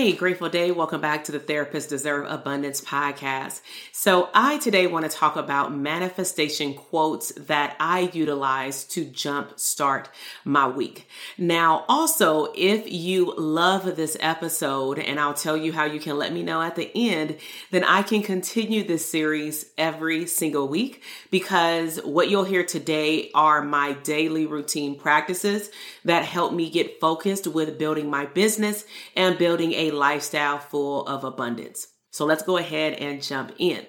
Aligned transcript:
Hey, 0.00 0.14
grateful 0.14 0.48
day. 0.48 0.70
Welcome 0.70 1.02
back 1.02 1.24
to 1.24 1.32
the 1.32 1.38
Therapists 1.38 1.86
Deserve 1.86 2.24
Abundance 2.26 2.80
podcast. 2.80 3.60
So, 3.92 4.30
I 4.32 4.56
today 4.56 4.86
want 4.86 5.04
to 5.04 5.14
talk 5.14 5.36
about 5.36 5.76
manifestation 5.76 6.72
quotes 6.72 7.32
that 7.32 7.76
I 7.78 8.08
utilize 8.14 8.84
to 8.84 9.04
jump 9.04 9.60
start 9.60 10.08
my 10.42 10.66
week. 10.66 11.06
Now, 11.36 11.84
also, 11.86 12.50
if 12.56 12.90
you 12.90 13.34
love 13.36 13.94
this 13.96 14.16
episode, 14.20 14.98
and 14.98 15.20
I'll 15.20 15.34
tell 15.34 15.54
you 15.54 15.70
how 15.70 15.84
you 15.84 16.00
can 16.00 16.16
let 16.16 16.32
me 16.32 16.42
know 16.42 16.62
at 16.62 16.76
the 16.76 16.90
end, 16.94 17.36
then 17.70 17.84
I 17.84 18.00
can 18.00 18.22
continue 18.22 18.82
this 18.82 19.04
series 19.04 19.66
every 19.76 20.24
single 20.24 20.66
week 20.66 21.02
because 21.30 21.98
what 21.98 22.30
you'll 22.30 22.44
hear 22.44 22.64
today 22.64 23.30
are 23.34 23.60
my 23.60 23.92
daily 23.92 24.46
routine 24.46 24.98
practices 24.98 25.70
that 26.06 26.24
help 26.24 26.54
me 26.54 26.70
get 26.70 27.00
focused 27.00 27.46
with 27.46 27.78
building 27.78 28.08
my 28.08 28.24
business 28.24 28.86
and 29.14 29.36
building 29.36 29.74
a 29.74 29.89
lifestyle 29.90 30.58
full 30.58 31.06
of 31.06 31.24
abundance. 31.24 31.86
So 32.10 32.24
let's 32.24 32.42
go 32.42 32.56
ahead 32.56 32.94
and 32.94 33.22
jump 33.22 33.52
in. 33.58 33.86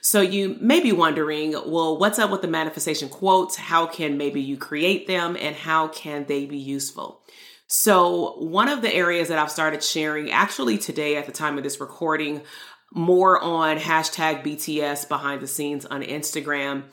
So 0.00 0.20
you 0.20 0.56
may 0.60 0.80
be 0.80 0.92
wondering, 0.92 1.52
well, 1.52 1.98
what's 1.98 2.18
up 2.18 2.30
with 2.30 2.42
the 2.42 2.48
manifestation 2.48 3.08
quotes? 3.08 3.56
How 3.56 3.86
can 3.86 4.18
maybe 4.18 4.40
you 4.40 4.56
create 4.56 5.06
them 5.06 5.36
and 5.38 5.54
how 5.54 5.88
can 5.88 6.24
they 6.26 6.46
be 6.46 6.58
useful? 6.58 7.22
So 7.68 8.34
one 8.38 8.68
of 8.68 8.82
the 8.82 8.92
areas 8.92 9.28
that 9.28 9.38
I've 9.38 9.50
started 9.50 9.84
sharing 9.84 10.32
actually 10.32 10.76
today 10.76 11.16
at 11.16 11.26
the 11.26 11.32
time 11.32 11.56
of 11.56 11.62
this 11.62 11.80
recording, 11.80 12.42
more 12.92 13.40
on 13.40 13.78
hashtag 13.78 14.42
BTS 14.42 15.08
behind 15.08 15.40
the 15.40 15.46
scenes 15.46 15.86
on 15.86 16.02
Instagram 16.02 16.84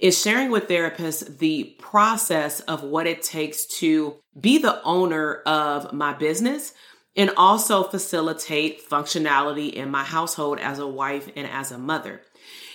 is 0.00 0.20
sharing 0.20 0.50
with 0.50 0.68
therapists 0.68 1.38
the 1.38 1.76
process 1.78 2.58
of 2.60 2.82
what 2.82 3.06
it 3.06 3.22
takes 3.22 3.64
to 3.78 4.16
be 4.38 4.58
the 4.58 4.82
owner 4.82 5.36
of 5.46 5.92
my 5.92 6.12
business 6.12 6.74
and 7.16 7.30
also 7.36 7.82
facilitate 7.82 8.88
functionality 8.88 9.72
in 9.72 9.90
my 9.90 10.04
household 10.04 10.58
as 10.58 10.78
a 10.78 10.86
wife 10.86 11.28
and 11.36 11.48
as 11.48 11.70
a 11.70 11.78
mother. 11.78 12.20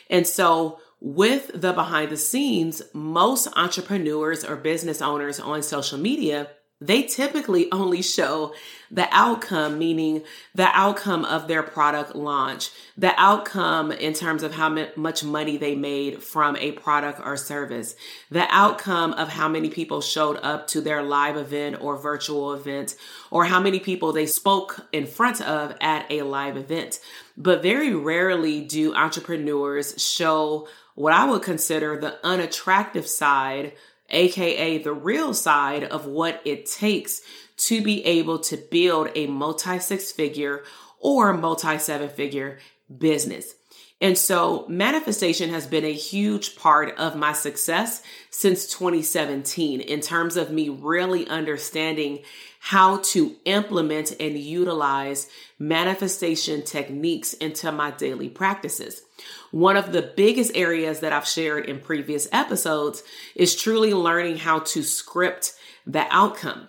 And 0.10 0.26
so, 0.26 0.80
with 1.02 1.52
the 1.54 1.72
behind 1.72 2.12
the 2.12 2.18
scenes, 2.18 2.82
most 2.94 3.48
entrepreneurs 3.56 4.44
or 4.44 4.58
business 4.58 5.02
owners 5.02 5.40
on 5.40 5.64
social 5.64 5.98
media 5.98 6.50
they 6.82 7.04
typically 7.04 7.70
only 7.72 8.02
show 8.02 8.54
the 8.90 9.08
outcome, 9.12 9.78
meaning 9.78 10.24
the 10.56 10.70
outcome 10.74 11.26
of 11.26 11.48
their 11.48 11.62
product 11.62 12.16
launch, 12.16 12.72
the 12.98 13.14
outcome 13.18 13.92
in 13.92 14.14
terms 14.14 14.44
of 14.44 14.54
how 14.54 14.70
much 14.96 15.24
money 15.24 15.58
they 15.58 15.76
made 15.76 16.24
from 16.24 16.56
a 16.56 16.72
product 16.72 17.20
or 17.24 17.36
service, 17.36 17.96
the 18.32 18.48
outcome 18.50 19.14
of 19.14 19.30
how 19.30 19.48
many 19.48 19.70
people 19.70 20.02
showed 20.02 20.38
up 20.38 20.68
to 20.68 20.80
their 20.82 21.04
live 21.04 21.36
event 21.36 21.78
or 21.82 21.98
virtual 21.98 22.54
event, 22.54 22.96
or 23.30 23.46
how 23.46 23.60
many 23.60 23.80
people 23.80 24.14
they 24.14 24.26
spoke 24.26 24.88
in 24.92 25.06
front 25.06 25.42
of 25.42 25.76
at 25.82 26.10
a 26.10 26.22
live 26.22 26.56
event. 26.56 27.00
But 27.36 27.62
very 27.62 27.94
rarely 27.94 28.62
do 28.62 28.96
entrepreneurs 28.96 30.02
show 30.02 30.68
what 30.96 31.14
I 31.14 31.30
would 31.30 31.44
consider 31.44 31.98
the 31.98 32.20
unattractive 32.26 33.08
side 33.08 33.74
aka 34.12 34.78
the 34.78 34.94
real 34.94 35.34
side 35.34 35.84
of 35.84 36.06
what 36.06 36.42
it 36.46 36.66
takes 36.66 37.22
to 37.58 37.82
be 37.82 38.06
able 38.06 38.40
to 38.40 38.58
build 38.58 39.10
a 39.16 39.28
multi 39.28 39.80
six 39.80 40.12
figure 40.12 40.64
or 41.00 41.34
multi 41.34 41.78
seven 41.78 42.10
figure 42.10 42.60
business. 42.96 43.56
And 44.02 44.18
so 44.18 44.66
manifestation 44.70 45.50
has 45.50 45.68
been 45.68 45.84
a 45.84 45.94
huge 45.94 46.56
part 46.56 46.98
of 46.98 47.18
my 47.18 47.34
success 47.34 48.02
since 48.30 48.66
2017 48.68 49.82
in 49.82 50.00
terms 50.00 50.38
of 50.38 50.52
me 50.52 50.70
really 50.70 51.28
understanding 51.28 52.20
how 52.60 52.98
to 52.98 53.36
implement 53.46 54.14
and 54.20 54.38
utilize 54.38 55.28
manifestation 55.58 56.62
techniques 56.62 57.34
into 57.34 57.72
my 57.72 57.90
daily 57.92 58.30
practices. 58.30 59.02
One 59.52 59.78
of 59.78 59.92
the 59.92 60.14
biggest 60.16 60.52
areas 60.56 61.00
that 61.00 61.14
I've 61.14 61.28
shared 61.28 61.66
in 61.66 61.80
previous 61.80 62.28
episodes 62.32 63.02
is 63.34 63.56
truly 63.56 63.94
learning 63.94 64.38
how 64.38 64.60
to 64.60 64.84
script 64.84 65.54
the 65.88 66.06
outcome. 66.10 66.68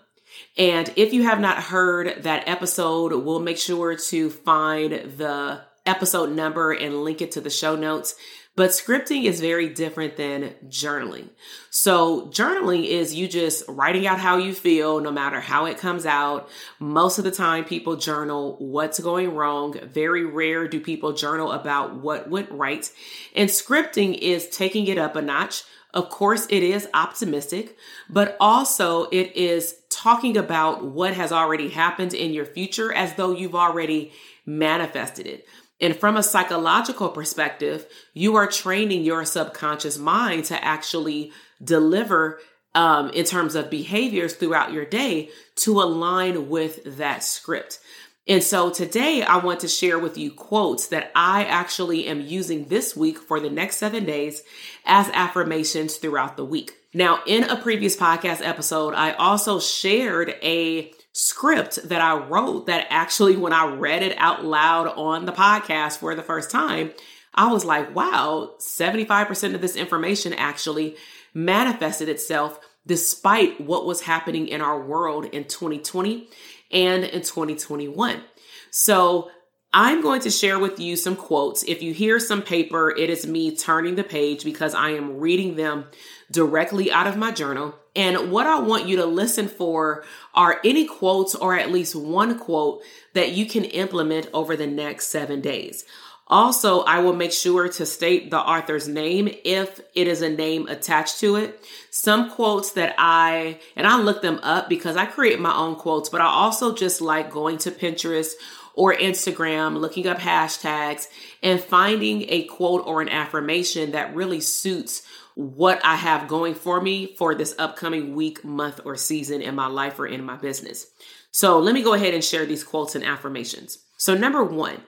And 0.57 0.93
if 0.97 1.13
you 1.13 1.25
have 1.25 1.41
not 1.41 1.59
heard 1.59 2.23
that 2.23 2.49
episode, 2.49 3.13
we'll 3.13 3.41
make 3.41 3.59
sure 3.59 3.97
to 3.97 4.31
find 4.31 4.93
the 4.93 5.61
episode 5.87 6.31
number 6.31 6.73
and 6.73 7.03
link 7.03 7.21
it 7.21 7.33
to 7.33 7.41
the 7.41 7.51
show 7.51 7.77
notes. 7.77 8.15
But 8.61 8.73
scripting 8.73 9.25
is 9.25 9.41
very 9.41 9.71
different 9.71 10.19
than 10.19 10.55
journaling. 10.69 11.31
So, 11.71 12.27
journaling 12.27 12.85
is 12.85 13.15
you 13.15 13.27
just 13.27 13.65
writing 13.67 14.07
out 14.07 14.19
how 14.19 14.37
you 14.37 14.53
feel, 14.53 15.01
no 15.01 15.11
matter 15.11 15.41
how 15.41 15.65
it 15.65 15.79
comes 15.79 16.05
out. 16.05 16.47
Most 16.79 17.17
of 17.17 17.25
the 17.25 17.31
time, 17.31 17.65
people 17.65 17.97
journal 17.97 18.57
what's 18.59 19.01
going 19.01 19.35
wrong. 19.35 19.81
Very 19.85 20.27
rare 20.27 20.69
do 20.69 20.79
people 20.79 21.15
journal 21.15 21.53
about 21.53 21.95
what 22.03 22.29
went 22.29 22.51
right. 22.51 22.87
And 23.35 23.49
scripting 23.49 24.19
is 24.19 24.51
taking 24.51 24.89
it 24.89 24.99
up 24.99 25.17
a 25.17 25.23
notch. 25.23 25.63
Of 25.95 26.11
course, 26.11 26.47
it 26.51 26.63
is 26.63 26.87
optimistic, 26.93 27.79
but 28.11 28.37
also 28.41 29.05
it 29.05 29.35
is 29.37 29.77
talking 29.89 30.37
about 30.37 30.85
what 30.85 31.15
has 31.15 31.33
already 31.33 31.71
happened 31.71 32.13
in 32.13 32.35
your 32.35 32.45
future 32.45 32.93
as 32.93 33.15
though 33.15 33.35
you've 33.35 33.55
already 33.55 34.13
manifested 34.45 35.27
it. 35.27 35.47
And 35.81 35.97
from 35.97 36.17
a 36.17 36.23
psychological 36.23 37.09
perspective, 37.09 37.87
you 38.13 38.37
are 38.37 38.47
training 38.47 39.05
your 39.05 39.25
subconscious 39.25 39.99
mind 39.99 40.45
to 40.47 40.65
actually 40.65 41.33
deliver 41.63 42.41
um, 42.75 43.11
in 43.11 43.25
terms 43.25 43.55
of 43.55 43.71
behaviors 43.71 44.35
throughout 44.35 44.73
your 44.73 44.85
day 44.85 45.31
to 45.57 45.81
align 45.81 46.49
with 46.49 46.99
that 46.99 47.25
script. 47.25 47.81
And 48.29 48.45
so 48.45 48.71
today 48.71 49.23
I 49.23 49.39
want 49.39 49.61
to 49.61 49.69
share 49.69 49.99
with 49.99 50.17
you 50.17 50.31
quotes 50.31 50.89
that 50.89 51.11
I 51.17 51.45
actually 51.45 52.07
am 52.07 52.21
using 52.21 52.67
this 52.67 52.97
week 52.97 53.19
for 53.19 53.41
the 53.41 53.51
next 53.51 53.79
seven 53.79 54.05
days 54.05 54.43
as 54.85 55.09
affirmations 55.09 55.97
throughout 55.97 56.37
the 56.37 56.45
week. 56.45 56.75
Now, 56.93 57.21
in 57.27 57.45
a 57.45 57.57
previous 57.57 57.97
podcast 57.97 58.47
episode, 58.47 58.95
I 58.95 59.13
also 59.13 59.59
shared 59.59 60.35
a 60.43 60.93
script 61.13 61.89
that 61.89 62.01
I 62.01 62.17
wrote 62.17 62.67
that 62.67 62.87
actually, 62.91 63.37
when 63.37 63.53
I 63.53 63.67
read 63.67 64.03
it 64.03 64.17
out 64.19 64.45
loud 64.45 64.87
on 64.89 65.27
the 65.27 65.33
podcast 65.33 65.99
for 65.99 66.15
the 66.15 66.23
first 66.23 66.51
time, 66.51 66.93
I 67.35 67.53
was 67.53 67.65
like, 67.65 67.95
wow, 67.95 68.55
75% 68.59 69.55
of 69.55 69.61
this 69.61 69.77
information 69.77 70.33
actually 70.33 70.97
manifested 71.33 72.09
itself 72.09 72.59
despite 72.87 73.61
what 73.61 73.87
was 73.87 74.03
happening 74.03 74.49
in 74.49 74.61
our 74.61 74.81
world 74.81 75.27
in 75.27 75.45
2020 75.45 76.29
and 76.73 77.05
in 77.05 77.21
2021. 77.21 78.23
So 78.71 79.31
I'm 79.73 80.03
going 80.03 80.23
to 80.23 80.31
share 80.31 80.59
with 80.59 80.81
you 80.81 80.97
some 80.97 81.15
quotes. 81.15 81.63
If 81.63 81.83
you 81.83 81.93
hear 81.93 82.19
some 82.19 82.43
paper, 82.43 82.91
it 82.91 83.11
is 83.11 83.27
me 83.27 83.57
turning 83.57 83.95
the 83.95 84.05
page 84.05 84.45
because 84.45 84.75
I 84.75 84.91
am 84.91 85.19
reading 85.19 85.55
them 85.55 85.87
directly 86.31 86.91
out 86.91 87.07
of 87.07 87.17
my 87.17 87.31
journal. 87.31 87.77
And 87.97 88.31
what 88.31 88.47
I 88.47 88.61
want 88.61 88.87
you 88.87 88.97
to 88.97 89.07
listen 89.07 89.49
for 89.49 90.05
are 90.35 90.61
any 90.65 90.87
quotes 90.87 91.35
or 91.35 91.59
at 91.59 91.73
least 91.73 91.97
one 91.97 92.39
quote 92.39 92.83
that 93.15 93.33
you 93.33 93.47
can 93.47 93.65
implement 93.65 94.29
over 94.33 94.57
the 94.57 94.67
next 94.67 95.09
seven 95.09 95.41
days. 95.41 95.85
Also, 96.29 96.83
I 96.83 97.01
will 97.01 97.13
make 97.13 97.33
sure 97.33 97.69
to 97.69 97.85
state 97.85 98.31
the 98.31 98.39
author's 98.39 98.87
name 98.87 99.29
if 99.45 99.81
it 99.97 100.07
is 100.07 100.23
a 100.23 100.31
name 100.31 100.69
attached 100.69 101.19
to 101.21 101.35
it. 101.35 101.61
Some 101.91 102.31
quotes 102.31 102.71
that 102.73 102.95
I, 102.99 103.59
and 103.75 103.85
I 103.85 104.01
look 104.01 104.23
them 104.23 104.39
up 104.45 104.69
because 104.69 104.97
I 104.97 105.07
create 105.07 105.41
my 105.41 105.53
own 105.53 105.75
quotes, 105.75 106.09
but 106.09 106.21
I 106.21 106.27
also 106.27 106.73
just 106.73 107.01
like 107.01 107.33
going 107.33 107.59
to 107.59 107.73
Pinterest 107.73 108.35
or 108.75 108.95
Instagram, 108.95 109.81
looking 109.81 110.07
up 110.07 110.19
hashtags 110.19 111.09
and 111.43 111.61
finding 111.61 112.27
a 112.29 112.45
quote 112.45 112.83
or 112.87 113.01
an 113.01 113.09
affirmation 113.09 113.93
that 113.93 114.15
really 114.15 114.41
suits 114.41 115.03
what 115.35 115.81
I 115.85 115.97
have 115.97 116.29
going 116.29 116.55
for 116.55 116.81
me 116.81 117.15
for 117.17 117.35
this 117.35 117.55
upcoming 117.59 118.15
week, 118.15 118.45
month, 118.45 118.81
or 118.85 118.97
season 118.97 119.41
in 119.41 119.55
my 119.55 119.67
life 119.67 119.99
or 119.99 120.07
in 120.07 120.25
my 120.25 120.37
business. 120.37 120.87
So 121.31 121.59
let 121.59 121.75
me 121.75 121.83
go 121.83 121.95
ahead 121.95 122.15
and 122.15 122.25
share 122.25 122.45
these 122.45 122.65
quotes 122.65 122.95
and 122.95 123.05
affirmations. 123.05 123.79
So, 123.97 124.15
number 124.15 124.43
one, 124.43 124.83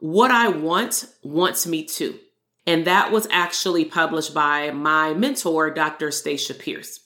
what 0.00 0.30
I 0.30 0.48
Want 0.48 1.06
Wants 1.22 1.66
Me 1.66 1.84
To. 1.84 2.18
And 2.66 2.86
that 2.86 3.12
was 3.12 3.26
actually 3.30 3.84
published 3.84 4.32
by 4.32 4.70
my 4.70 5.14
mentor, 5.14 5.70
Dr. 5.70 6.10
Stacia 6.10 6.54
Pierce. 6.54 7.00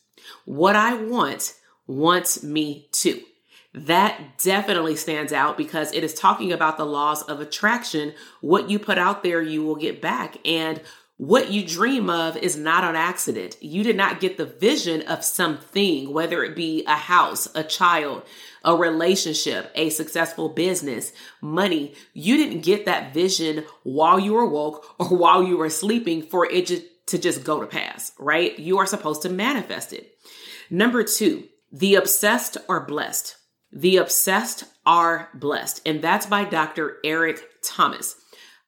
What 0.44 0.76
I 0.76 0.94
Want 0.94 1.54
Wants 1.86 2.42
Me 2.42 2.88
To. 2.92 3.20
That 3.76 4.38
definitely 4.38 4.96
stands 4.96 5.34
out 5.34 5.58
because 5.58 5.92
it 5.92 6.02
is 6.02 6.14
talking 6.14 6.50
about 6.50 6.78
the 6.78 6.86
laws 6.86 7.22
of 7.22 7.40
attraction. 7.40 8.14
What 8.40 8.70
you 8.70 8.78
put 8.78 8.96
out 8.96 9.22
there, 9.22 9.42
you 9.42 9.62
will 9.62 9.76
get 9.76 10.00
back. 10.00 10.38
And 10.46 10.80
what 11.18 11.50
you 11.50 11.62
dream 11.66 12.08
of 12.08 12.38
is 12.38 12.56
not 12.56 12.84
an 12.84 12.96
accident. 12.96 13.56
You 13.62 13.82
did 13.82 13.96
not 13.96 14.18
get 14.18 14.38
the 14.38 14.46
vision 14.46 15.02
of 15.02 15.22
something, 15.22 16.10
whether 16.10 16.42
it 16.42 16.56
be 16.56 16.84
a 16.86 16.94
house, 16.94 17.48
a 17.54 17.62
child, 17.62 18.22
a 18.64 18.74
relationship, 18.74 19.70
a 19.74 19.90
successful 19.90 20.48
business, 20.48 21.12
money. 21.42 21.94
You 22.14 22.38
didn't 22.38 22.62
get 22.62 22.86
that 22.86 23.12
vision 23.12 23.66
while 23.82 24.18
you 24.18 24.32
were 24.32 24.48
woke 24.48 24.86
or 24.98 25.08
while 25.08 25.42
you 25.42 25.58
were 25.58 25.70
sleeping 25.70 26.22
for 26.22 26.50
it 26.50 26.66
to 27.08 27.18
just 27.18 27.44
go 27.44 27.60
to 27.60 27.66
pass, 27.66 28.12
right? 28.18 28.58
You 28.58 28.78
are 28.78 28.86
supposed 28.86 29.20
to 29.22 29.28
manifest 29.28 29.92
it. 29.92 30.16
Number 30.70 31.04
two, 31.04 31.44
the 31.70 31.96
obsessed 31.96 32.56
are 32.70 32.80
blessed. 32.80 33.36
The 33.76 33.98
obsessed 33.98 34.64
are 34.86 35.28
blessed. 35.34 35.82
And 35.84 36.00
that's 36.00 36.24
by 36.24 36.44
Dr. 36.44 36.96
Eric 37.04 37.42
Thomas. 37.62 38.16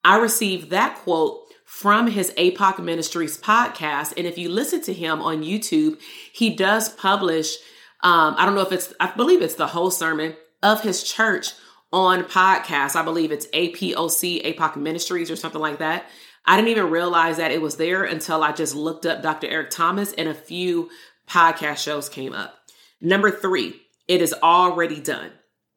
I 0.05 0.19
received 0.19 0.69
that 0.69 0.97
quote 0.99 1.41
from 1.65 2.09
his 2.09 2.31
APOC 2.33 2.79
Ministries 2.85 3.39
podcast. 3.39 4.13
And 4.19 4.27
if 4.27 4.37
you 4.37 4.51
listen 4.51 4.83
to 4.83 4.93
him 4.93 5.23
on 5.23 5.43
YouTube, 5.43 5.99
he 6.31 6.55
does 6.55 6.91
publish, 6.91 7.57
um, 8.03 8.35
I 8.37 8.45
don't 8.45 8.55
know 8.55 8.61
if 8.61 8.71
it's, 8.71 8.93
I 9.01 9.11
believe 9.11 9.41
it's 9.41 9.55
the 9.55 9.69
whole 9.69 9.91
sermon 9.91 10.37
of 10.63 10.83
his 10.83 11.03
church 11.03 11.53
on 11.91 12.25
podcast. 12.25 12.95
I 12.95 13.03
believe 13.03 13.33
it's 13.33 13.47
APOC, 13.47 14.45
APOC 14.45 14.77
Ministries 14.77 15.31
or 15.31 15.37
something 15.37 15.61
like 15.63 15.79
that. 15.79 16.05
I 16.45 16.57
didn't 16.57 16.69
even 16.69 16.91
realize 16.91 17.39
that 17.39 17.51
it 17.51 17.63
was 17.63 17.77
there 17.77 18.05
until 18.05 18.43
I 18.43 18.53
just 18.53 18.75
looked 18.75 19.07
up 19.07 19.23
Dr. 19.23 19.47
Eric 19.47 19.71
Thomas 19.71 20.13
and 20.13 20.29
a 20.29 20.35
few 20.35 20.91
podcast 21.27 21.79
shows 21.79 22.11
came 22.11 22.35
up. 22.35 22.59
Number 23.01 23.31
three, 23.31 23.81
it 24.09 24.23
is 24.23 24.35
already 24.43 25.01
done. 25.01 25.31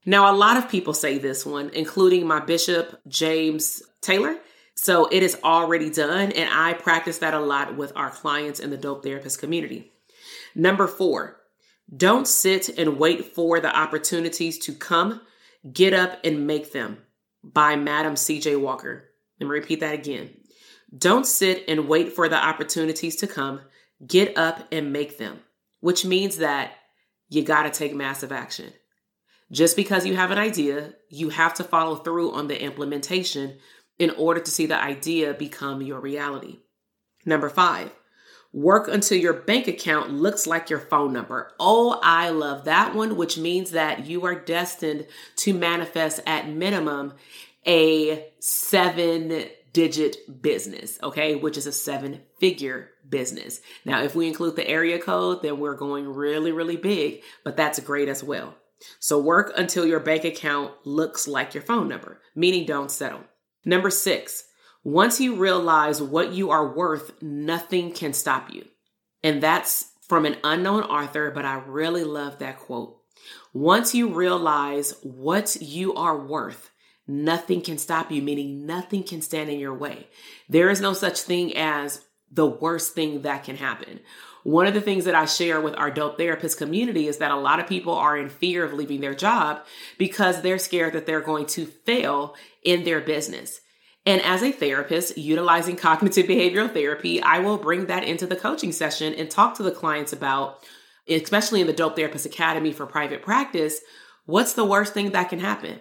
Now, 0.05 0.33
a 0.33 0.35
lot 0.35 0.57
of 0.57 0.69
people 0.69 0.93
say 0.93 1.19
this 1.19 1.45
one, 1.45 1.69
including 1.73 2.25
my 2.25 2.39
bishop, 2.39 2.99
James 3.07 3.83
Taylor. 4.01 4.37
So 4.75 5.07
it 5.11 5.21
is 5.21 5.37
already 5.43 5.91
done. 5.91 6.31
And 6.31 6.49
I 6.51 6.73
practice 6.73 7.19
that 7.19 7.35
a 7.35 7.39
lot 7.39 7.77
with 7.77 7.93
our 7.95 8.09
clients 8.09 8.59
in 8.59 8.71
the 8.71 8.77
dope 8.77 9.03
therapist 9.03 9.39
community. 9.39 9.91
Number 10.55 10.87
four, 10.87 11.37
don't 11.95 12.27
sit 12.27 12.69
and 12.79 12.97
wait 12.97 13.35
for 13.35 13.59
the 13.59 13.75
opportunities 13.75 14.57
to 14.59 14.73
come. 14.73 15.21
Get 15.71 15.93
up 15.93 16.19
and 16.23 16.47
make 16.47 16.71
them 16.71 16.97
by 17.43 17.75
Madam 17.75 18.15
CJ 18.15 18.59
Walker. 18.59 19.09
Let 19.39 19.47
me 19.47 19.51
repeat 19.51 19.81
that 19.81 19.93
again. 19.93 20.31
Don't 20.97 21.27
sit 21.27 21.65
and 21.67 21.87
wait 21.87 22.13
for 22.13 22.27
the 22.27 22.43
opportunities 22.43 23.17
to 23.17 23.27
come. 23.27 23.61
Get 24.05 24.37
up 24.37 24.67
and 24.71 24.91
make 24.91 25.17
them, 25.17 25.41
which 25.79 26.05
means 26.05 26.37
that 26.37 26.73
you 27.31 27.41
got 27.43 27.63
to 27.63 27.71
take 27.71 27.95
massive 27.95 28.31
action. 28.31 28.73
Just 29.51 29.75
because 29.75 30.05
you 30.05 30.15
have 30.15 30.31
an 30.31 30.37
idea, 30.37 30.93
you 31.09 31.29
have 31.29 31.53
to 31.55 31.63
follow 31.63 31.95
through 31.95 32.33
on 32.33 32.47
the 32.47 32.61
implementation 32.61 33.57
in 33.97 34.11
order 34.11 34.41
to 34.41 34.51
see 34.51 34.65
the 34.65 34.79
idea 34.79 35.33
become 35.33 35.81
your 35.81 35.99
reality. 35.99 36.59
Number 37.25 37.49
five, 37.49 37.91
work 38.51 38.89
until 38.89 39.17
your 39.17 39.33
bank 39.33 39.67
account 39.67 40.11
looks 40.11 40.45
like 40.45 40.69
your 40.69 40.79
phone 40.79 41.13
number. 41.13 41.53
Oh, 41.57 41.99
I 42.03 42.29
love 42.31 42.65
that 42.65 42.93
one, 42.93 43.15
which 43.15 43.37
means 43.37 43.71
that 43.71 44.05
you 44.05 44.25
are 44.25 44.35
destined 44.35 45.07
to 45.37 45.53
manifest 45.53 46.19
at 46.25 46.49
minimum 46.49 47.13
a 47.65 48.27
seven 48.39 49.45
digit 49.73 50.41
business, 50.41 50.99
okay, 51.01 51.35
which 51.35 51.57
is 51.57 51.67
a 51.67 51.71
seven 51.71 52.21
figure 52.39 52.89
business. 53.07 53.61
Now, 53.85 54.03
if 54.03 54.15
we 54.15 54.27
include 54.27 54.55
the 54.55 54.67
area 54.67 54.99
code, 54.99 55.41
then 55.41 55.59
we're 55.59 55.75
going 55.75 56.07
really, 56.07 56.51
really 56.51 56.77
big, 56.77 57.21
but 57.43 57.57
that's 57.57 57.79
great 57.79 58.09
as 58.09 58.23
well. 58.23 58.55
So 58.99 59.19
work 59.19 59.53
until 59.55 59.85
your 59.85 59.99
bank 59.99 60.23
account 60.23 60.73
looks 60.85 61.27
like 61.27 61.53
your 61.53 61.63
phone 61.63 61.87
number, 61.87 62.19
meaning 62.35 62.65
don't 62.65 62.91
settle. 62.91 63.21
Number 63.63 63.89
six, 63.89 64.45
once 64.83 65.21
you 65.21 65.35
realize 65.35 66.01
what 66.01 66.33
you 66.33 66.49
are 66.49 66.73
worth, 66.73 67.21
nothing 67.21 67.91
can 67.91 68.13
stop 68.13 68.51
you. 68.51 68.65
And 69.23 69.41
that's 69.41 69.91
from 70.07 70.25
an 70.25 70.37
unknown 70.43 70.83
author, 70.83 71.29
but 71.29 71.45
I 71.45 71.61
really 71.67 72.03
love 72.03 72.39
that 72.39 72.59
quote. 72.59 72.97
Once 73.53 73.93
you 73.93 74.09
realize 74.09 74.95
what 75.03 75.55
you 75.61 75.93
are 75.93 76.17
worth, 76.17 76.70
nothing 77.11 77.61
can 77.61 77.77
stop 77.77 78.11
you, 78.11 78.21
meaning 78.21 78.65
nothing 78.65 79.03
can 79.03 79.21
stand 79.21 79.49
in 79.49 79.59
your 79.59 79.73
way. 79.73 80.07
There 80.49 80.69
is 80.69 80.81
no 80.81 80.93
such 80.93 81.21
thing 81.21 81.55
as 81.55 82.05
the 82.31 82.47
worst 82.47 82.93
thing 82.93 83.23
that 83.23 83.43
can 83.43 83.57
happen. 83.57 83.99
One 84.43 84.65
of 84.65 84.73
the 84.73 84.81
things 84.81 85.05
that 85.05 85.13
I 85.13 85.25
share 85.25 85.61
with 85.61 85.75
our 85.77 85.91
dope 85.91 86.17
therapist 86.17 86.57
community 86.57 87.07
is 87.07 87.17
that 87.17 87.31
a 87.31 87.35
lot 87.35 87.59
of 87.59 87.67
people 87.67 87.93
are 87.93 88.17
in 88.17 88.29
fear 88.29 88.63
of 88.63 88.73
leaving 88.73 89.01
their 89.01 89.13
job 89.13 89.63
because 89.97 90.41
they're 90.41 90.57
scared 90.57 90.93
that 90.93 91.05
they're 91.05 91.21
going 91.21 91.45
to 91.47 91.65
fail 91.65 92.35
in 92.63 92.83
their 92.83 93.01
business. 93.01 93.61
And 94.05 94.19
as 94.21 94.41
a 94.41 94.51
therapist 94.51 95.17
utilizing 95.17 95.75
cognitive 95.75 96.25
behavioral 96.25 96.73
therapy, 96.73 97.21
I 97.21 97.39
will 97.39 97.57
bring 97.57 97.85
that 97.85 98.03
into 98.03 98.25
the 98.25 98.35
coaching 98.35 98.71
session 98.71 99.13
and 99.13 99.29
talk 99.29 99.55
to 99.57 99.63
the 99.63 99.69
clients 99.69 100.11
about, 100.11 100.65
especially 101.07 101.61
in 101.61 101.67
the 101.67 101.73
Dope 101.73 101.95
Therapist 101.95 102.25
Academy 102.25 102.71
for 102.71 102.87
private 102.87 103.21
practice, 103.21 103.79
what's 104.25 104.53
the 104.53 104.65
worst 104.65 104.93
thing 104.93 105.11
that 105.11 105.29
can 105.29 105.39
happen? 105.39 105.79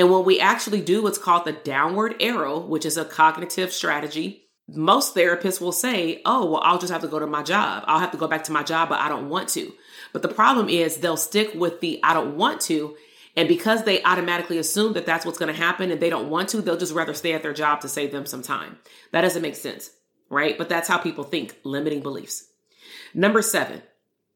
And 0.00 0.10
when 0.10 0.24
we 0.24 0.40
actually 0.40 0.80
do 0.80 1.02
what's 1.02 1.18
called 1.18 1.44
the 1.44 1.52
downward 1.52 2.16
arrow, 2.20 2.58
which 2.58 2.86
is 2.86 2.96
a 2.96 3.04
cognitive 3.04 3.70
strategy, 3.70 4.44
most 4.66 5.14
therapists 5.14 5.60
will 5.60 5.72
say, 5.72 6.22
Oh, 6.24 6.50
well, 6.50 6.62
I'll 6.64 6.78
just 6.78 6.90
have 6.90 7.02
to 7.02 7.06
go 7.08 7.18
to 7.18 7.26
my 7.26 7.42
job. 7.42 7.84
I'll 7.86 8.00
have 8.00 8.12
to 8.12 8.16
go 8.16 8.26
back 8.26 8.44
to 8.44 8.52
my 8.52 8.62
job, 8.62 8.88
but 8.88 8.98
I 8.98 9.10
don't 9.10 9.28
want 9.28 9.50
to. 9.50 9.70
But 10.14 10.22
the 10.22 10.28
problem 10.28 10.70
is 10.70 10.96
they'll 10.96 11.18
stick 11.18 11.52
with 11.54 11.82
the 11.82 12.00
I 12.02 12.14
don't 12.14 12.38
want 12.38 12.62
to 12.62 12.96
and 13.36 13.46
because 13.46 13.84
they 13.84 14.02
automatically 14.02 14.56
assume 14.56 14.94
that 14.94 15.04
that's 15.04 15.26
what's 15.26 15.36
going 15.36 15.54
to 15.54 15.60
happen 15.60 15.90
and 15.90 16.00
they 16.00 16.08
don't 16.08 16.30
want 16.30 16.48
to, 16.48 16.62
they'll 16.62 16.78
just 16.78 16.94
rather 16.94 17.12
stay 17.12 17.34
at 17.34 17.42
their 17.42 17.52
job 17.52 17.82
to 17.82 17.88
save 17.90 18.10
them 18.10 18.24
some 18.24 18.40
time. 18.40 18.78
That 19.12 19.20
doesn't 19.20 19.42
make 19.42 19.56
sense, 19.56 19.90
right? 20.30 20.56
But 20.56 20.70
that's 20.70 20.88
how 20.88 20.96
people 20.96 21.24
think, 21.24 21.58
limiting 21.62 22.00
beliefs. 22.00 22.46
Number 23.12 23.42
seven, 23.42 23.82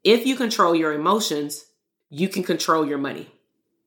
if 0.03 0.27
you 0.27 0.37
control 0.37 0.75
your 0.75 0.93
emotions, 0.93 1.65
you 2.11 2.29
can 2.29 2.43
control 2.43 2.87
your 2.87 2.99
money. 2.99 3.31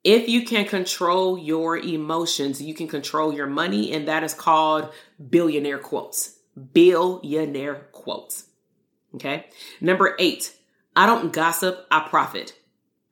If 0.08 0.30
you 0.30 0.46
can 0.46 0.64
control 0.64 1.38
your 1.38 1.76
emotions, 1.76 2.62
you 2.62 2.74
can 2.74 2.88
control 2.88 3.34
your 3.34 3.46
money, 3.46 3.92
and 3.92 4.08
that 4.08 4.24
is 4.24 4.34
called 4.34 4.90
billionaire 5.30 5.80
quotes. 5.80 6.38
Billionaire 6.72 7.90
quotes. 7.92 8.46
Okay. 9.16 9.48
Number 9.82 10.16
eight, 10.18 10.56
I 10.96 11.08
don't 11.08 11.34
gossip, 11.34 11.86
I 11.92 12.08
profit. 12.08 12.54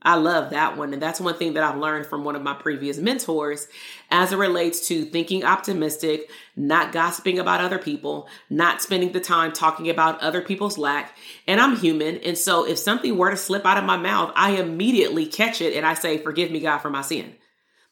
I 0.05 0.15
love 0.15 0.51
that 0.51 0.77
one. 0.77 0.93
And 0.93 1.01
that's 1.01 1.19
one 1.19 1.35
thing 1.35 1.55
that 1.55 1.63
I've 1.63 1.79
learned 1.79 2.05
from 2.05 2.23
one 2.23 2.35
of 2.35 2.43
my 2.43 2.53
previous 2.53 2.99
mentors 2.99 3.67
as 4.11 4.31
it 4.31 4.37
relates 4.37 4.87
to 4.87 5.03
thinking 5.03 5.43
optimistic, 5.43 6.29
not 6.55 6.91
gossiping 6.91 7.39
about 7.39 7.59
other 7.59 7.79
people, 7.79 8.29
not 8.47 8.83
spending 8.83 9.11
the 9.11 9.19
time 9.19 9.51
talking 9.51 9.89
about 9.89 10.21
other 10.21 10.41
people's 10.41 10.77
lack. 10.77 11.17
And 11.47 11.59
I'm 11.59 11.75
human. 11.75 12.17
And 12.17 12.37
so 12.37 12.67
if 12.67 12.77
something 12.77 13.17
were 13.17 13.31
to 13.31 13.37
slip 13.37 13.65
out 13.65 13.79
of 13.79 13.83
my 13.83 13.97
mouth, 13.97 14.31
I 14.35 14.51
immediately 14.51 15.25
catch 15.25 15.59
it 15.59 15.75
and 15.75 15.87
I 15.87 15.95
say, 15.95 16.19
Forgive 16.19 16.51
me, 16.51 16.59
God, 16.59 16.77
for 16.77 16.91
my 16.91 17.01
sin. 17.01 17.35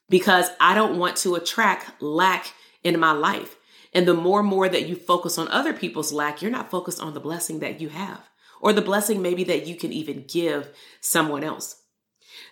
Because 0.08 0.50
I 0.60 0.75
don't 0.75 1.00
want 1.00 1.17
to 1.17 1.34
attract 1.34 2.00
lack 2.00 2.53
in 2.84 3.00
my 3.00 3.13
life. 3.13 3.55
And 3.91 4.08
the 4.08 4.13
more 4.13 4.41
and 4.41 4.50
more 4.50 4.70
that 4.70 4.88
you 4.88 4.96
focus 4.96 5.39
on 5.39 5.48
other 5.48 5.74
people's 5.74 6.13
lack, 6.13 6.41
you're 6.43 6.51
not 6.51 6.70
focused 6.70 7.01
on 7.01 7.15
the 7.15 7.20
blessing 7.20 7.60
that 7.60 7.82
you 7.82 7.89
have 7.89 8.22
or 8.63 8.72
the 8.72 8.82
blessing 8.82 9.22
maybe 9.22 9.43
that 9.43 9.67
you 9.67 9.75
can 9.75 9.91
even 9.91 10.25
give 10.27 10.70
someone 11.01 11.43
else. 11.43 11.83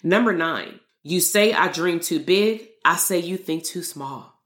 Number 0.04 0.34
nine, 0.34 0.80
you 1.04 1.20
say 1.20 1.54
I 1.54 1.72
dream 1.72 2.00
too 2.00 2.20
big. 2.20 2.68
I 2.84 2.96
say 2.96 3.20
you 3.20 3.38
think 3.38 3.64
too 3.64 3.84
small. 3.84 4.40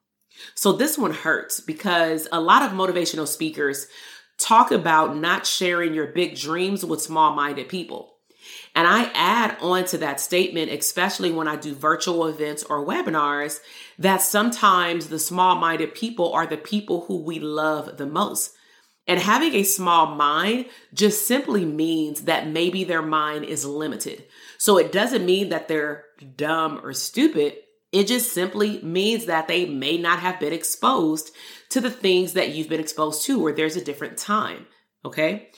So 0.54 0.74
this 0.74 0.98
one 0.98 1.14
hurts 1.14 1.60
because 1.60 2.28
a 2.32 2.42
lot 2.42 2.62
of 2.62 2.72
motivational 2.72 3.28
speakers 3.28 3.88
talk 4.38 4.72
about 4.72 5.16
not 5.16 5.48
sharing 5.48 5.94
your 5.94 6.08
big 6.08 6.36
dreams 6.36 6.86
with 6.86 7.02
small 7.02 7.34
minded 7.34 7.70
people. 7.70 8.12
And 8.76 8.88
I 8.88 9.10
add 9.14 9.58
on 9.62 9.86
to 9.86 9.98
that 10.00 10.20
statement, 10.20 10.72
especially 10.72 11.32
when 11.32 11.48
I 11.48 11.56
do 11.56 11.74
virtual 11.74 12.28
events 12.28 12.64
or 12.64 12.86
webinars, 12.86 13.60
that 13.98 14.22
sometimes 14.22 15.08
the 15.08 15.20
small 15.20 15.56
minded 15.56 15.96
people 15.96 16.34
are 16.34 16.46
the 16.46 16.58
people 16.58 17.06
who 17.06 17.18
we 17.18 17.40
love 17.40 17.98
the 17.98 18.06
most. 18.06 18.54
And 19.08 19.20
having 19.20 19.54
a 19.54 19.64
small 19.64 20.08
mind 20.16 20.66
just 20.94 21.28
simply 21.28 21.64
means 21.64 22.24
that 22.24 22.48
maybe 22.48 22.84
their 22.84 23.04
mind 23.04 23.46
is 23.46 23.66
limited. 23.66 24.26
So 24.58 24.78
it 24.78 24.92
doesn't 24.92 25.26
mean 25.26 25.50
that 25.50 25.68
they're 25.68 26.06
dumb 26.36 26.82
or 26.84 26.94
stupid. 26.94 27.54
It 27.92 28.08
just 28.08 28.34
simply 28.34 28.82
means 28.82 29.26
that 29.26 29.48
they 29.48 29.66
may 29.66 29.98
not 29.98 30.20
have 30.20 30.40
been 30.40 30.54
exposed 30.54 31.32
to 31.70 31.80
the 31.80 31.92
things 31.92 32.34
that 32.34 32.50
you've 32.50 32.70
been 32.70 32.80
exposed 32.80 33.24
to, 33.26 33.46
or 33.46 33.52
there's 33.52 33.76
a 33.76 33.84
different 33.84 34.18
time. 34.18 34.66
Okay. 35.04 35.50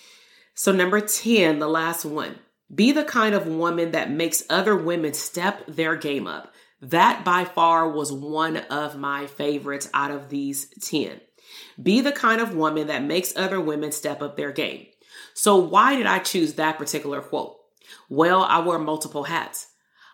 So, 0.53 0.71
number 0.71 0.99
10, 0.99 1.59
the 1.59 1.67
last 1.67 2.03
one 2.03 2.39
be 2.73 2.91
the 2.91 3.03
kind 3.03 3.33
of 3.33 3.47
woman 3.47 3.91
that 3.91 4.11
makes 4.11 4.43
other 4.49 4.75
women 4.75 5.13
step 5.13 5.65
their 5.67 5.95
game 5.95 6.27
up. 6.27 6.53
That 6.81 7.23
by 7.23 7.45
far 7.45 7.89
was 7.89 8.11
one 8.11 8.57
of 8.57 8.97
my 8.97 9.25
favorites 9.25 9.89
out 9.93 10.11
of 10.11 10.29
these 10.29 10.67
10. 10.81 11.21
Be 11.81 12.01
the 12.01 12.11
kind 12.11 12.41
of 12.41 12.55
woman 12.55 12.87
that 12.87 13.03
makes 13.03 13.35
other 13.35 13.59
women 13.61 13.91
step 13.91 14.21
up 14.21 14.37
their 14.37 14.51
game. 14.51 14.87
So, 15.33 15.55
why 15.55 15.95
did 15.95 16.05
I 16.05 16.19
choose 16.19 16.53
that 16.53 16.77
particular 16.77 17.21
quote? 17.21 17.57
Well, 18.09 18.43
I 18.43 18.59
wear 18.59 18.79
multiple 18.79 19.23
hats. 19.23 19.67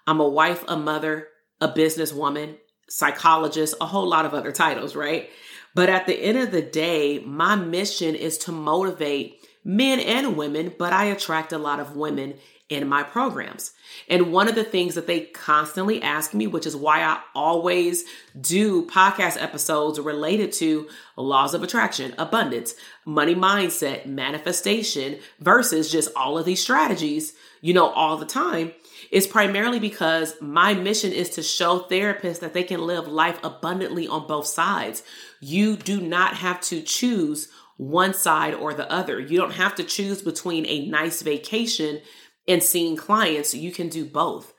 I'm 0.06 0.20
a 0.20 0.28
wife, 0.28 0.64
a 0.68 0.76
mother, 0.76 1.28
a 1.62 1.70
businesswoman, 1.70 2.58
psychologist, 2.90 3.76
a 3.80 3.86
whole 3.86 4.08
lot 4.08 4.26
of 4.26 4.34
other 4.34 4.52
titles, 4.52 4.96
right? 4.96 5.30
But 5.76 5.90
at 5.90 6.06
the 6.06 6.16
end 6.16 6.38
of 6.38 6.52
the 6.52 6.62
day, 6.62 7.20
my 7.20 7.56
mission 7.56 8.16
is 8.16 8.38
to 8.40 8.52
motivate 8.52 9.38
men 9.64 10.00
and 10.00 10.38
women, 10.38 10.74
but 10.78 10.94
I 10.94 11.06
attract 11.06 11.54
a 11.54 11.58
lot 11.58 11.80
of 11.80 11.96
women 11.96 12.36
in 12.74 12.88
my 12.88 13.04
programs. 13.04 13.72
And 14.10 14.32
one 14.32 14.48
of 14.48 14.56
the 14.56 14.64
things 14.64 14.96
that 14.96 15.08
they 15.08 15.22
constantly 15.22 16.02
ask 16.02 16.34
me, 16.34 16.48
which 16.48 16.66
is 16.66 16.76
why 16.76 17.04
I 17.04 17.22
always 17.36 18.06
do 18.40 18.86
podcast 18.88 19.42
episodes 19.42 20.00
related 20.00 20.52
to 20.54 20.90
laws 21.16 21.54
of 21.54 21.64
attraction, 21.64 22.14
abundance, 22.18 22.74
money 23.06 23.36
mindset, 23.36 24.06
manifestation, 24.06 25.20
versus 25.40 25.92
just 25.92 26.10
all 26.16 26.38
of 26.38 26.46
these 26.46 26.62
strategies, 26.62 27.34
you 27.62 27.74
know, 27.74 27.90
all 27.90 28.18
the 28.18 28.26
time, 28.26 28.72
is 29.12 29.28
primarily 29.28 29.80
because 29.80 30.36
my 30.42 30.74
mission 30.74 31.12
is 31.12 31.30
to 31.32 31.44
show 31.44 31.82
therapists 31.82 32.40
that 32.40 32.54
they 32.54 32.64
can 32.64 32.82
live 32.82 33.08
life 33.08 33.40
abundantly 33.44 34.08
on 34.08 34.28
both 34.28 34.48
sides. 34.48 35.04
You 35.40 35.76
do 35.76 36.02
not 36.02 36.36
have 36.36 36.62
to 36.62 36.82
choose 36.82 37.50
one 37.78 38.14
side 38.14 38.54
or 38.54 38.74
the 38.74 38.92
other. 38.92 39.20
You 39.20 39.38
don't 39.38 39.54
have 39.54 39.76
to 39.76 39.84
choose 39.84 40.22
between 40.22 40.66
a 40.68 40.86
nice 40.86 41.22
vacation 41.22 42.02
and 42.48 42.62
seeing 42.62 42.96
clients, 42.96 43.54
you 43.54 43.72
can 43.72 43.90
do 43.90 44.06
both. 44.06 44.54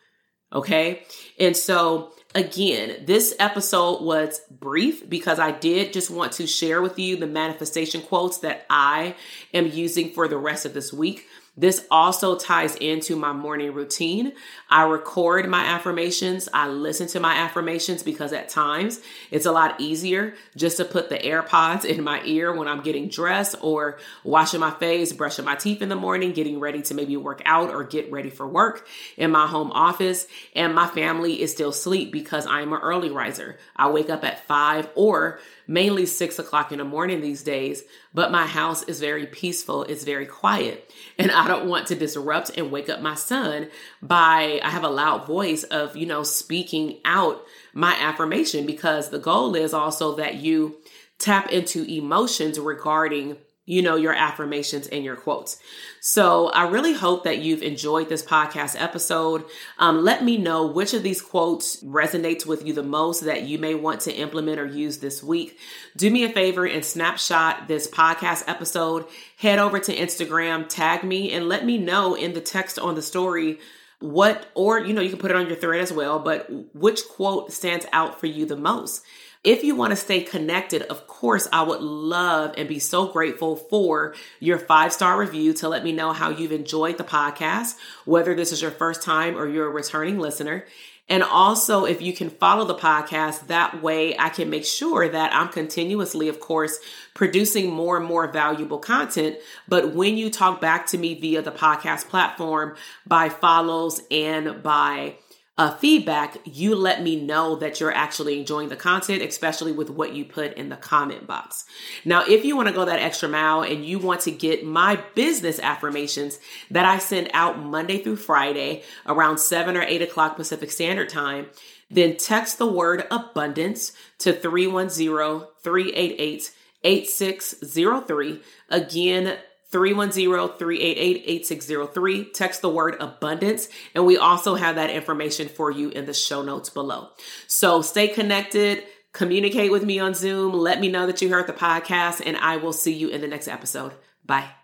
Okay. 0.52 1.02
And 1.38 1.56
so, 1.56 2.12
again, 2.34 3.04
this 3.06 3.34
episode 3.38 4.02
was 4.02 4.40
brief 4.50 5.08
because 5.08 5.38
I 5.38 5.50
did 5.50 5.92
just 5.92 6.10
want 6.10 6.32
to 6.32 6.46
share 6.46 6.80
with 6.80 6.98
you 6.98 7.16
the 7.16 7.26
manifestation 7.26 8.02
quotes 8.02 8.38
that 8.38 8.64
I 8.70 9.16
am 9.52 9.66
using 9.66 10.10
for 10.10 10.28
the 10.28 10.38
rest 10.38 10.64
of 10.64 10.74
this 10.74 10.92
week. 10.92 11.26
This 11.56 11.87
also 11.88 12.37
ties 12.37 12.75
into 12.76 13.14
my 13.14 13.32
morning 13.32 13.73
routine. 13.73 14.32
I 14.68 14.82
record 14.82 15.49
my 15.49 15.64
affirmations. 15.64 16.49
I 16.52 16.66
listen 16.68 17.06
to 17.08 17.20
my 17.20 17.34
affirmations 17.34 18.02
because 18.02 18.32
at 18.32 18.49
times 18.49 19.00
it's 19.30 19.46
a 19.46 19.52
lot 19.52 19.80
easier 19.80 20.34
just 20.56 20.78
to 20.78 20.84
put 20.84 21.08
the 21.08 21.18
AirPods 21.18 21.84
in 21.84 22.02
my 22.02 22.23
ear 22.25 22.52
when 22.52 22.66
I'm 22.66 22.82
getting 22.82 23.08
dressed 23.08 23.54
or 23.61 23.99
washing 24.25 24.58
my 24.58 24.73
face, 24.73 25.12
brushing 25.12 25.44
my 25.44 25.54
teeth 25.54 25.80
in 25.80 25.88
the 25.88 25.96
morning, 25.96 26.32
getting 26.32 26.58
ready 26.58 26.82
to 26.82 26.94
maybe 26.94 27.16
work 27.16 27.40
out 27.44 27.70
or 27.70 27.84
get 27.84 28.11
ready 28.11 28.30
for 28.30 28.49
work 28.49 28.87
in 29.16 29.30
my 29.30 29.46
home 29.46 29.70
office. 29.70 30.26
And 30.56 30.75
my 30.75 30.88
family 30.88 31.40
is 31.40 31.52
still 31.52 31.70
asleep 31.70 32.11
because 32.11 32.46
I'm 32.46 32.73
an 32.73 32.80
early 32.80 33.11
riser. 33.11 33.58
I 33.76 33.90
wake 33.90 34.11
up 34.11 34.25
at 34.25 34.44
five 34.49 34.88
or 34.96 35.38
mainly 35.66 36.04
six 36.06 36.38
o'clock 36.38 36.73
in 36.73 36.78
the 36.78 36.84
morning 36.84 37.20
these 37.20 37.42
days, 37.42 37.84
but 38.12 38.30
my 38.30 38.46
house 38.46 38.82
is 38.82 39.00
very 39.00 39.26
peaceful. 39.26 39.84
It's 39.84 40.04
very 40.04 40.26
quiet. 40.26 40.92
And 41.18 41.30
I 41.30 41.43
don't 41.48 41.68
want 41.68 41.88
to 41.88 41.94
disrupt 41.94 42.50
and 42.56 42.70
wake 42.70 42.88
up 42.88 43.00
my 43.00 43.14
son 43.14 43.68
by, 44.02 44.60
I 44.62 44.70
have 44.70 44.84
a 44.84 44.88
loud 44.88 45.26
voice 45.26 45.64
of, 45.64 45.96
you 45.96 46.06
know, 46.06 46.22
speaking 46.22 47.00
out 47.04 47.44
my 47.72 47.94
affirmation 47.94 48.66
because 48.66 49.10
the 49.10 49.18
goal 49.18 49.54
is 49.54 49.74
also 49.74 50.16
that 50.16 50.36
you 50.36 50.76
tap 51.18 51.50
into 51.50 51.84
emotions 51.84 52.58
regarding 52.58 53.36
you 53.66 53.80
know, 53.80 53.97
your 53.97 54.12
affirmations 54.12 54.87
and 54.88 55.04
your 55.04 55.16
quotes. 55.16 55.59
So 56.00 56.49
I 56.50 56.68
really 56.68 56.92
hope 56.92 57.25
that 57.25 57.38
you've 57.38 57.62
enjoyed 57.62 58.11
this 58.11 58.23
podcast 58.23 58.80
episode. 58.80 59.44
Um, 59.78 60.04
let 60.04 60.23
me 60.23 60.37
know 60.37 60.66
which 60.66 60.92
of 60.92 61.02
these 61.02 61.23
quotes 61.23 61.83
resonates 61.83 62.44
with 62.44 62.66
you 62.66 62.75
the 62.75 62.83
most 62.83 63.25
that 63.25 63.44
you 63.44 63.59
may 63.59 63.75
want 63.75 64.00
to 64.02 64.12
implement 64.12 64.61
or 64.61 64.66
use 64.66 64.99
this 64.99 65.23
week. 65.23 65.59
Do 65.97 66.11
me 66.11 66.25
a 66.25 66.28
favor 66.28 66.66
and 66.66 66.85
snapshot 66.85 67.66
this 67.66 67.88
podcast 67.88 68.44
episode. 68.47 69.06
Head 69.38 69.59
over 69.59 69.78
to 69.78 69.97
Instagram, 69.97 70.68
tag 70.68 71.02
me, 71.02 71.33
and 71.33 71.49
let 71.49 71.64
me 71.64 71.78
know 71.78 72.14
in 72.14 72.35
the 72.35 72.42
text 72.42 72.78
on 72.78 72.94
the 72.94 73.02
story 73.02 73.59
what, 74.00 74.47
or, 74.54 74.80
you 74.80 74.92
know, 74.92 75.00
you 75.00 75.09
can 75.09 75.18
put 75.18 75.30
it 75.30 75.37
on 75.37 75.47
your 75.47 75.56
thread 75.56 75.80
as 75.80 75.90
well, 75.90 76.18
but 76.18 76.50
which 76.75 77.00
quote 77.09 77.50
stands 77.50 77.87
out 77.92 78.21
for 78.21 78.26
you 78.26 78.44
the 78.44 78.56
most. 78.56 79.02
If 79.44 79.62
you 79.62 79.76
want 79.76 79.90
to 79.90 79.96
stay 79.96 80.22
connected, 80.22 80.82
of 80.84 81.06
course, 81.06 81.46
I 81.52 81.62
would 81.62 81.82
love 81.82 82.54
and 82.56 82.66
be 82.66 82.78
so 82.78 83.08
grateful 83.08 83.56
for 83.56 84.14
your 84.40 84.58
five 84.58 84.90
star 84.90 85.18
review 85.18 85.52
to 85.54 85.68
let 85.68 85.84
me 85.84 85.92
know 85.92 86.14
how 86.14 86.30
you've 86.30 86.50
enjoyed 86.50 86.96
the 86.96 87.04
podcast, 87.04 87.76
whether 88.06 88.34
this 88.34 88.52
is 88.52 88.62
your 88.62 88.70
first 88.70 89.02
time 89.02 89.36
or 89.36 89.46
you're 89.46 89.66
a 89.66 89.70
returning 89.70 90.18
listener. 90.18 90.64
And 91.10 91.22
also, 91.22 91.84
if 91.84 92.00
you 92.00 92.14
can 92.14 92.30
follow 92.30 92.64
the 92.64 92.74
podcast, 92.74 93.48
that 93.48 93.82
way 93.82 94.18
I 94.18 94.30
can 94.30 94.48
make 94.48 94.64
sure 94.64 95.06
that 95.06 95.34
I'm 95.34 95.48
continuously, 95.48 96.28
of 96.28 96.40
course, 96.40 96.78
producing 97.12 97.70
more 97.70 97.98
and 97.98 98.06
more 98.06 98.26
valuable 98.26 98.78
content. 98.78 99.36
But 99.68 99.94
when 99.94 100.16
you 100.16 100.30
talk 100.30 100.62
back 100.62 100.86
to 100.88 100.98
me 100.98 101.20
via 101.20 101.42
the 101.42 101.52
podcast 101.52 102.08
platform 102.08 102.76
by 103.06 103.28
follows 103.28 104.00
and 104.10 104.62
by 104.62 105.16
uh, 105.56 105.76
feedback, 105.76 106.38
you 106.44 106.75
let 106.75 107.02
me 107.02 107.20
know 107.20 107.54
that 107.56 107.78
you're 107.78 107.94
actually 107.94 108.40
enjoying 108.40 108.68
the 108.68 108.76
content, 108.76 109.23
especially 109.23 109.70
with 109.70 109.88
what 109.88 110.12
you 110.12 110.25
put 110.25 110.52
in 110.54 110.68
the 110.68 110.76
comment 110.76 111.28
box. 111.28 111.64
Now, 112.04 112.25
if 112.26 112.44
you 112.44 112.56
want 112.56 112.68
to 112.68 112.75
go 112.75 112.84
that 112.84 112.99
extra 112.99 113.28
mile 113.28 113.62
and 113.62 113.84
you 113.84 114.00
want 114.00 114.23
to 114.23 114.32
get 114.32 114.64
my 114.64 115.00
business 115.14 115.61
affirmations 115.61 116.40
that 116.73 116.84
I 116.84 116.99
send 116.99 117.30
out 117.32 117.61
Monday 117.61 118.02
through 118.02 118.16
Friday 118.16 118.82
around 119.06 119.38
7 119.38 119.76
or 119.76 119.82
8 119.82 120.02
o'clock 120.02 120.34
Pacific 120.37 120.73
Standard 120.73 121.08
Time, 121.08 121.46
then 121.88 122.16
text 122.16 122.58
the 122.58 122.66
word 122.66 123.06
abundance 123.12 123.92
to 124.18 124.32
310 124.32 125.46
388 125.62 126.50
8603. 126.82 128.40
Again, 128.70 129.38
310-388-8603. 129.75 132.33
Text 132.33 132.62
the 132.62 132.71
word 132.71 132.97
abundance. 133.00 133.69
And 133.95 134.07
we 134.07 134.16
also 134.16 134.54
have 134.54 134.76
that 134.76 134.88
information 134.90 135.49
for 135.49 135.71
you 135.71 135.90
in 135.90 136.07
the 136.07 136.14
show 136.14 136.40
notes 136.43 136.71
below. 136.71 137.09
So 137.49 137.83
stay 137.83 138.09
connected, 138.09 138.85
communicate 139.12 139.71
with 139.73 139.85
me 139.85 139.99
on 139.99 140.14
Zoom. 140.14 140.52
Let 140.52 140.81
me 140.81 140.88
know 140.88 141.07
that 141.07 141.21
you 141.21 141.28
heard 141.28 141.49
the 141.49 141.52
podcast 141.52 142.23
and 142.25 142.37
I 142.37 142.59
will 142.59 142.73
see 142.73 142.95
you 142.95 143.09
in 143.09 143.21
the 143.21 143.28
next 143.28 143.49
episode. 143.49 143.93
Bye. 144.25 144.63